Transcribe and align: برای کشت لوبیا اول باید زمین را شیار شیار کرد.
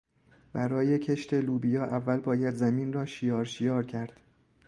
برای 0.53 0.99
کشت 0.99 1.33
لوبیا 1.33 1.83
اول 1.85 2.19
باید 2.19 2.53
زمین 2.55 2.93
را 2.93 3.05
شیار 3.05 3.45
شیار 3.45 3.85
کرد. 3.85 4.19